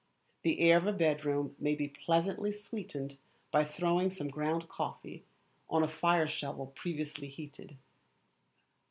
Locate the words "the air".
0.41-0.77